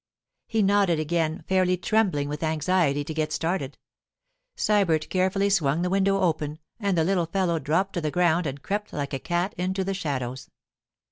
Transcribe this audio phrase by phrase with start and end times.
[0.47, 3.77] He nodded again, fairly trembling with anxiety to get started.
[4.57, 8.63] Sybert carefully swung the window open, and the little fellow dropped to the ground and
[8.63, 10.49] crept like a cat into the shadows.